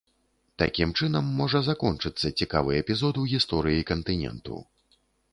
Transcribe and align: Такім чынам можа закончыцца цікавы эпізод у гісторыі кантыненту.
Такім 0.61 0.93
чынам 1.01 1.25
можа 1.41 1.59
закончыцца 1.67 2.31
цікавы 2.43 2.71
эпізод 2.81 3.19
у 3.25 3.25
гісторыі 3.33 3.85
кантыненту. 3.91 4.57